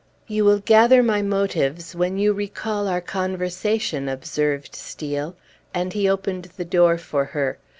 "You 0.25 0.45
will 0.45 0.57
gather 0.57 1.03
my 1.03 1.21
motives 1.21 1.95
when 1.95 2.17
you 2.17 2.33
recall 2.33 2.87
our 2.87 3.01
conversation," 3.01 4.09
observed 4.09 4.73
Steel; 4.73 5.35
and 5.75 5.93
he 5.93 6.09
opened 6.09 6.49
the 6.57 6.65
door 6.65 6.97
for 6.97 7.25
her. 7.25 7.59